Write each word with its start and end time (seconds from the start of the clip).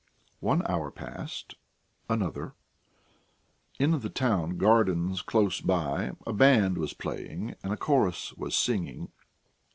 One 0.39 0.63
hour 0.67 0.89
passed, 0.89 1.53
another. 2.09 2.55
In 3.77 3.99
the 3.99 4.09
town 4.09 4.57
gardens 4.57 5.21
close 5.21 5.61
by 5.61 6.13
a 6.25 6.33
band 6.33 6.79
was 6.79 6.95
playing 6.95 7.53
and 7.61 7.71
a 7.71 7.77
chorus 7.77 8.33
was 8.33 8.57
singing. 8.57 9.11